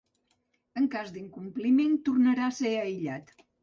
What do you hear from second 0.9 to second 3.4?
cas d’incompliment, tornarà a ser aïllat.